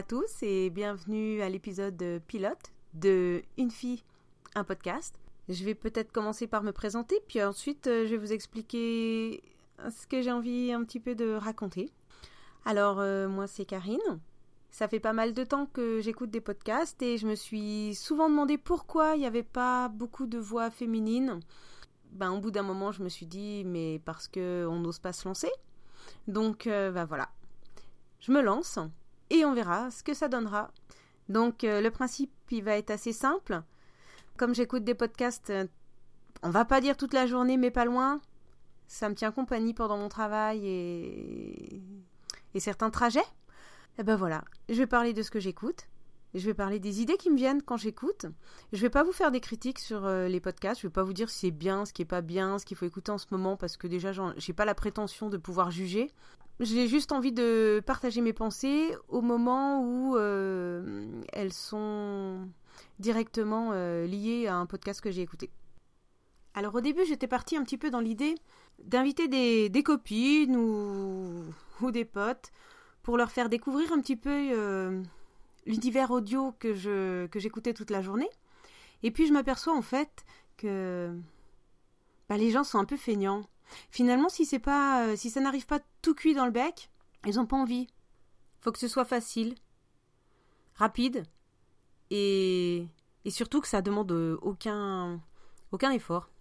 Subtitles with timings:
[0.00, 4.02] à tous et bienvenue à l'épisode pilote de Une fille,
[4.54, 5.14] un podcast.
[5.50, 9.42] Je vais peut-être commencer par me présenter, puis ensuite euh, je vais vous expliquer
[9.90, 11.90] ce que j'ai envie un petit peu de raconter.
[12.64, 14.20] Alors, euh, moi c'est Karine.
[14.70, 18.30] Ça fait pas mal de temps que j'écoute des podcasts et je me suis souvent
[18.30, 21.40] demandé pourquoi il n'y avait pas beaucoup de voix féminines.
[22.12, 25.28] Ben, au bout d'un moment, je me suis dit, mais parce qu'on n'ose pas se
[25.28, 25.50] lancer.
[26.26, 27.28] Donc, euh, ben voilà.
[28.20, 28.78] Je me lance
[29.30, 30.70] et on verra ce que ça donnera.
[31.28, 33.62] Donc euh, le principe il va être assez simple.
[34.36, 35.66] Comme j'écoute des podcasts, euh,
[36.42, 38.20] on va pas dire toute la journée mais pas loin.
[38.88, 41.82] Ça me tient compagnie pendant mon travail et,
[42.54, 43.20] et certains trajets.
[43.98, 45.86] Et ben voilà, je vais parler de ce que j'écoute.
[46.34, 48.26] Je vais parler des idées qui me viennent quand j'écoute.
[48.72, 50.80] Je vais pas vous faire des critiques sur euh, les podcasts.
[50.80, 52.76] Je vais pas vous dire si c'est bien, ce qui est pas bien, ce qu'il
[52.76, 56.12] faut écouter en ce moment parce que déjà j'ai pas la prétention de pouvoir juger.
[56.60, 62.46] J'ai juste envie de partager mes pensées au moment où euh, elles sont
[62.98, 65.48] directement euh, liées à un podcast que j'ai écouté.
[66.52, 68.34] Alors au début, j'étais partie un petit peu dans l'idée
[68.84, 72.50] d'inviter des, copines ou, des potes
[73.02, 75.02] pour leur faire découvrir un petit peu euh,
[75.64, 76.74] l'univers audio que
[77.36, 78.28] j'écoutais toute la journée.
[79.02, 80.26] Et puis je m'aperçois en fait
[80.58, 81.10] que
[82.28, 83.46] bah, les gens sont un peu feignants.
[83.90, 86.90] Finalement, si c'est pas, euh, si ça n'arrive pas tout cuit dans le bec,
[87.26, 87.88] ils ont pas envie.
[88.60, 89.54] Faut que ce soit facile,
[90.74, 91.24] rapide,
[92.10, 92.86] et,
[93.24, 95.20] et surtout que ça demande euh, aucun,
[95.72, 96.30] aucun effort.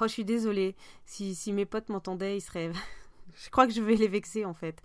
[0.00, 0.76] Oh, je suis désolée.
[1.04, 2.70] Si, si mes potes m'entendaient, ils seraient.
[3.34, 4.80] je crois que je vais les vexer en fait.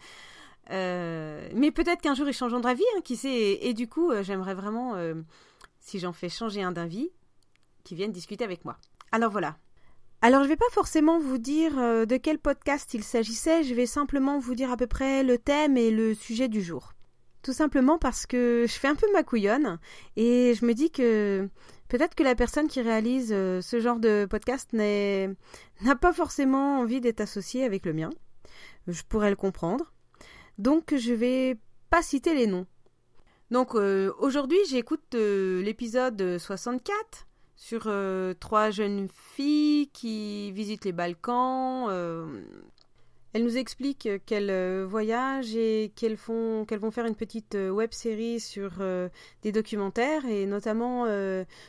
[0.72, 3.60] Euh, mais peut-être qu'un jour ils changeront d'avis, hein, qui sait.
[3.62, 4.96] Et, du coup, j'aimerais vraiment,
[5.80, 7.12] si j'en fais changer un d'avis,
[7.84, 8.78] qu'ils viennent discuter avec moi.
[9.12, 9.58] Alors voilà,
[10.22, 13.74] alors je ne vais pas forcément vous dire euh, de quel podcast il s'agissait, je
[13.74, 16.92] vais simplement vous dire à peu près le thème et le sujet du jour.
[17.42, 19.80] Tout simplement parce que je fais un peu ma couillonne
[20.18, 21.48] et je me dis que
[21.88, 27.00] peut-être que la personne qui réalise euh, ce genre de podcast n'a pas forcément envie
[27.00, 28.10] d'être associée avec le mien.
[28.88, 29.94] Je pourrais le comprendre.
[30.58, 31.58] Donc je vais
[31.90, 32.68] pas citer les noms.
[33.52, 37.29] Donc euh, aujourd'hui j'écoute l'épisode 64
[37.60, 41.88] sur euh, trois jeunes filles qui visitent les Balkans.
[41.90, 42.42] Euh,
[43.34, 48.40] elles nous expliquent qu'elles euh, voyagent et qu'elles font vont faire une petite web série
[48.40, 48.82] sur
[49.42, 51.06] des documentaires et notamment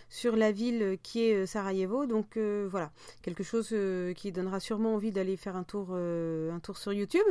[0.08, 2.06] sur la ville qui est Sarajevo.
[2.06, 3.74] Donc voilà, quelque chose
[4.14, 7.26] qui donnera sûrement envie d'aller faire un tour un tour sur YouTube.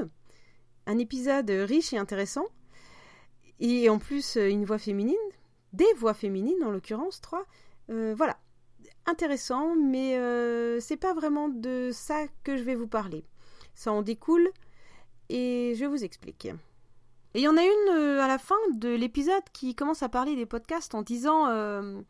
[0.85, 2.45] Un épisode riche et intéressant
[3.61, 5.15] et en plus une voix féminine,
[5.71, 7.45] des voix féminines en l'occurrence trois.
[7.87, 8.37] voilà,
[9.05, 13.23] intéressant, mais euh, c'est pas vraiment de ça que je vais vous parler.
[13.73, 14.49] Ça en découle
[15.29, 16.45] et je vous explique.
[16.45, 20.09] Et il y en a une euh, à la fin de l'épisode qui commence à
[20.09, 22.01] parler des podcasts en disant euh,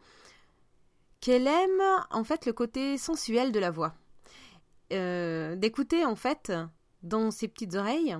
[1.19, 1.81] qu'elle aime
[2.11, 3.93] en fait le côté sensuel de la voix.
[4.91, 6.51] D'écouter en fait
[7.03, 8.17] dans ses petites oreilles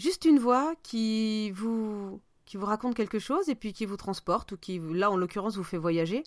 [0.00, 4.52] juste une voix qui vous qui vous raconte quelque chose et puis qui vous transporte
[4.52, 6.24] ou qui là en l'occurrence vous fait voyager.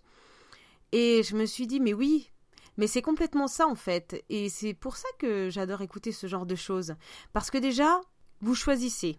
[0.93, 2.29] Et je me suis dit, mais oui,
[2.77, 4.23] mais c'est complètement ça en fait.
[4.29, 6.93] Et c'est pour ça que j'adore écouter ce genre de choses.
[7.33, 7.99] Parce que déjà,
[8.41, 9.17] vous choisissez.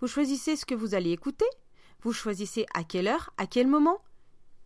[0.00, 1.46] Vous choisissez ce que vous allez écouter.
[2.02, 4.02] Vous choisissez à quelle heure, à quel moment,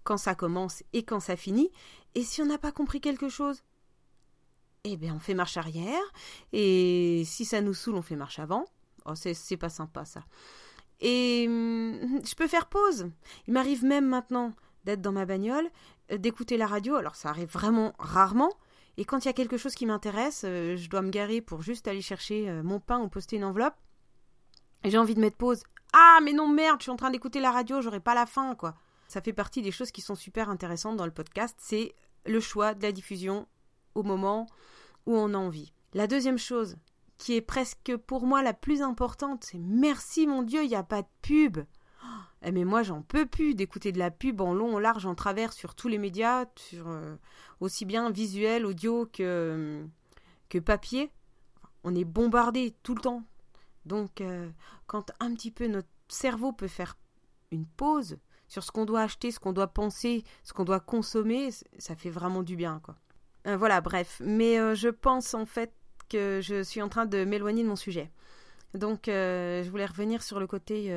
[0.04, 1.70] quand ça commence et quand ça finit.
[2.14, 3.62] Et si on n'a pas compris quelque chose,
[4.84, 6.12] eh bien on fait marche arrière.
[6.54, 8.64] Et si ça nous saoule, on fait marche avant.
[9.04, 10.24] Oh, c'est pas sympa ça.
[11.00, 13.10] Et hum, je peux faire pause.
[13.46, 14.54] Il m'arrive même maintenant
[14.86, 15.68] d'être dans ma bagnole,
[16.12, 16.94] euh, d'écouter la radio.
[16.94, 18.52] Alors ça arrive vraiment rarement.
[18.96, 21.60] Et quand il y a quelque chose qui m'intéresse, euh, je dois me garer pour
[21.60, 23.76] juste aller chercher euh, mon pain ou poster une enveloppe.
[24.84, 25.62] Et j'ai envie de mettre pause.
[25.92, 28.54] Ah mais non merde, je suis en train d'écouter la radio, j'aurai pas la fin
[28.54, 28.74] quoi.
[29.08, 32.74] Ça fait partie des choses qui sont super intéressantes dans le podcast, c'est le choix
[32.74, 33.46] de la diffusion
[33.94, 34.46] au moment
[35.06, 35.72] où on a envie.
[35.94, 36.76] La deuxième chose,
[37.18, 40.82] qui est presque pour moi la plus importante, c'est merci mon Dieu, il n'y a
[40.82, 41.58] pas de pub.
[42.42, 45.14] Eh, mais moi j'en peux plus d'écouter de la pub en long, en large, en
[45.14, 47.16] travers sur tous les médias, sur euh,
[47.60, 49.84] aussi bien visuel, audio que,
[50.48, 51.10] que papier.
[51.84, 53.22] On est bombardé tout le temps.
[53.84, 54.48] Donc euh,
[54.86, 56.98] quand un petit peu notre cerveau peut faire
[57.52, 58.18] une pause
[58.48, 62.10] sur ce qu'on doit acheter, ce qu'on doit penser, ce qu'on doit consommer, ça fait
[62.10, 62.96] vraiment du bien quoi.
[63.46, 64.20] Euh, voilà, bref.
[64.24, 65.72] Mais je pense en fait
[66.08, 68.10] que je suis en train de m'éloigner de mon sujet.
[68.74, 70.92] Donc je voulais revenir sur le côté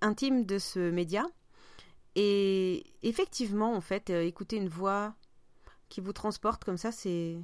[0.00, 1.26] intime de ce média.
[2.14, 5.14] Et effectivement, en fait, euh, écouter une voix
[5.88, 7.38] qui vous transporte comme ça, c'est.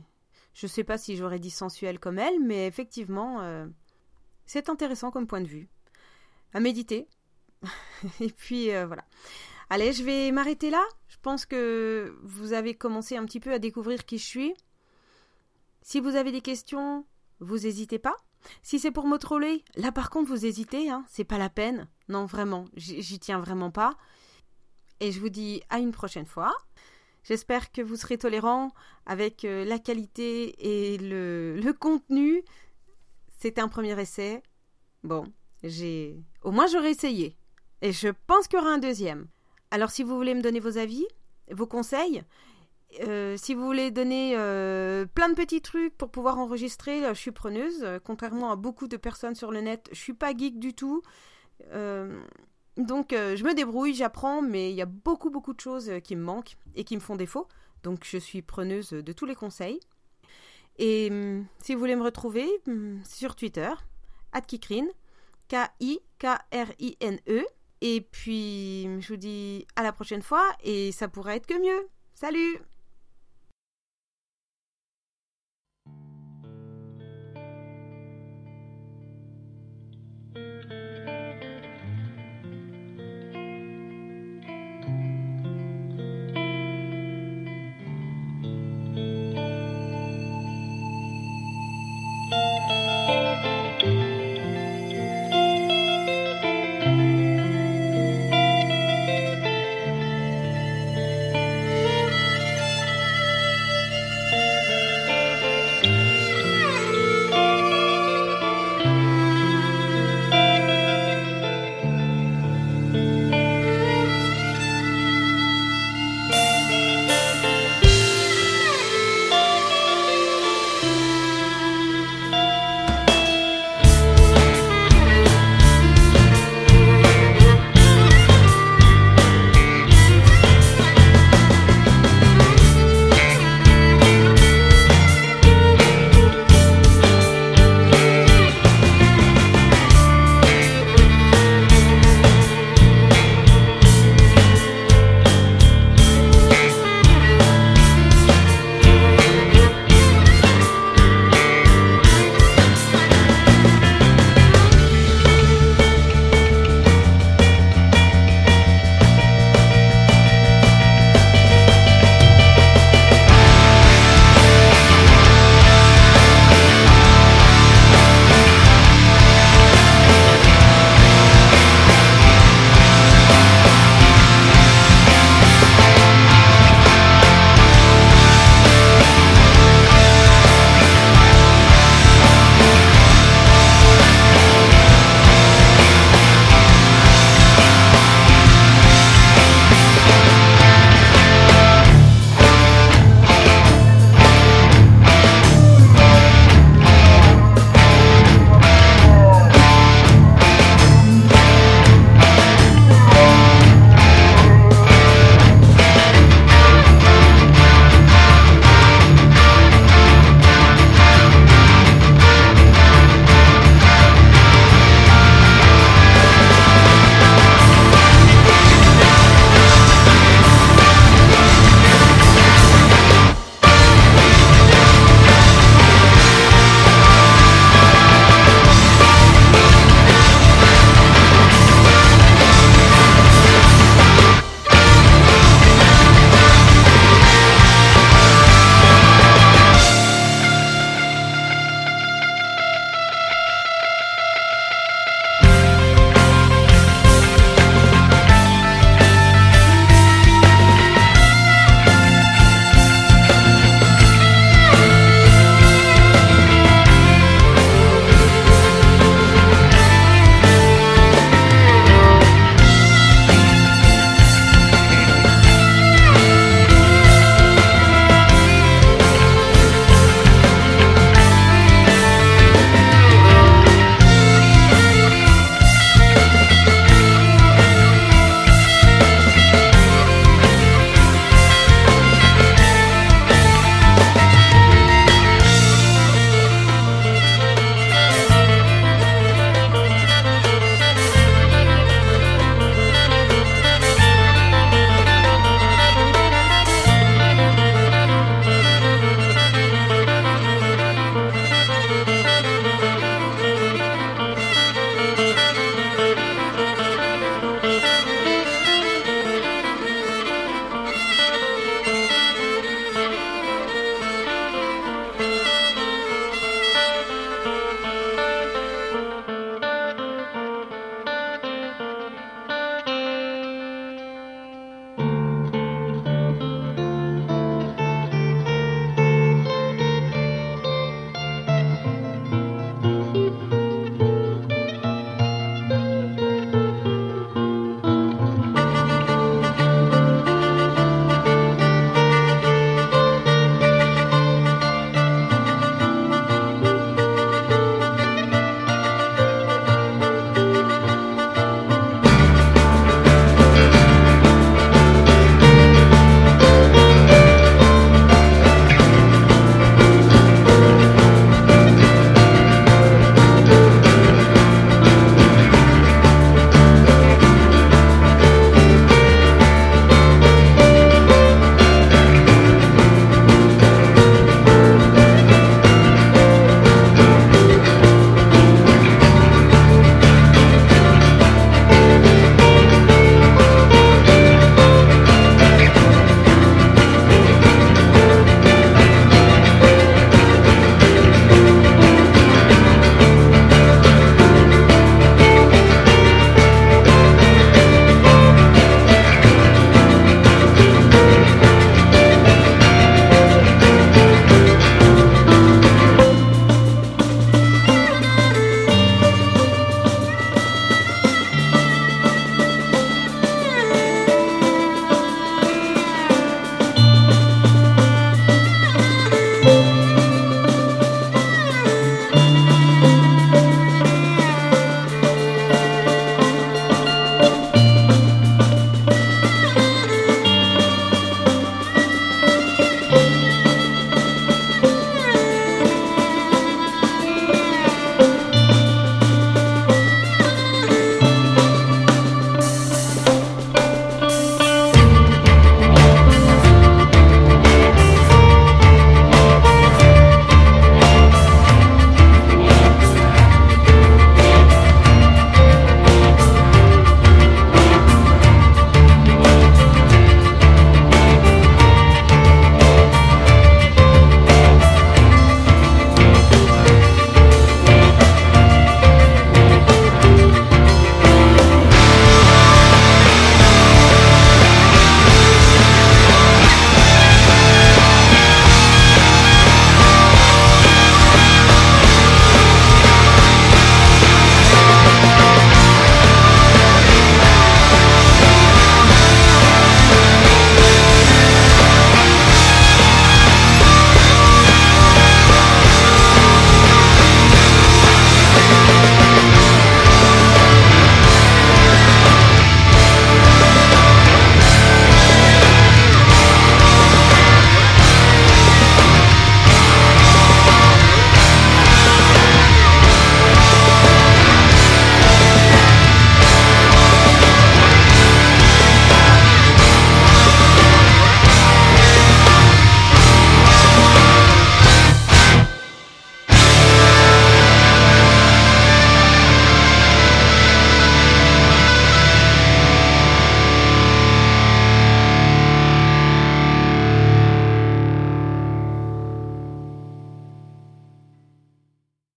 [0.53, 3.67] Je sais pas si j'aurais dit sensuel comme elle, mais effectivement, euh,
[4.47, 5.69] c'est intéressant comme point de vue.
[6.53, 7.09] À méditer,
[8.21, 9.05] Et puis voilà.
[9.71, 10.85] Allez, je vais m'arrêter là.
[11.09, 14.55] Je pense que vous avez commencé un petit peu à découvrir qui je suis.
[15.83, 17.05] Si vous avez des questions,
[17.41, 18.17] vous n'hésitez pas.
[18.63, 21.89] Si c'est pour me troller, là par contre vous hésitez, hein, c'est pas la peine.
[22.09, 23.97] Non, vraiment, j'y tiens vraiment pas.
[25.01, 26.55] Et je vous dis à une prochaine fois.
[27.25, 28.73] J'espère que vous serez tolérant
[29.07, 32.43] avec euh, la qualité et le, le contenu.
[33.39, 34.43] C'était un premier essai.
[35.03, 35.25] Bon,
[35.63, 36.23] j'ai.
[36.43, 37.37] Au moins j'aurais essayé.
[37.81, 39.27] Et je pense qu'il y aura un deuxième.
[39.71, 41.07] Alors si vous voulez me donner vos avis,
[41.51, 42.23] vos conseils,
[43.01, 47.33] euh, si vous voulez donner euh, plein de petits trucs pour pouvoir enregistrer, je suis
[47.33, 47.87] preneuse.
[48.05, 51.03] contrairement à beaucoup de personnes sur le net, je suis pas geek du tout.
[52.77, 56.01] Donc euh, je me débrouille, j'apprends, mais il y a beaucoup beaucoup de choses euh,
[56.01, 57.47] qui me manquent et qui me font défaut.
[57.83, 59.79] Donc je suis preneuse de tous les conseils.
[60.79, 63.71] Et hum, si vous voulez me retrouver hum, sur Twitter,
[64.47, 64.89] @kikrine,
[65.49, 65.87] K-I-K-R-I-N-E.
[67.81, 71.89] Et puis je vous dis à la prochaine fois et ça pourrait être que mieux.
[72.15, 72.59] Salut